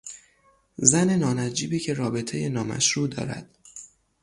[0.77, 3.57] زن نانجیبی که رابطهی نامشروع دارد